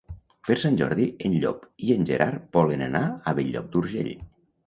Per 0.47 0.55
Sant 0.61 0.77
Jordi 0.77 1.03
en 1.27 1.35
Llop 1.43 1.67
i 1.89 1.91
en 1.97 2.09
Gerard 2.11 2.47
volen 2.59 2.83
anar 2.87 3.05
a 3.11 3.35
Bell-lloc 3.41 3.71
d'Urgell. 3.77 4.13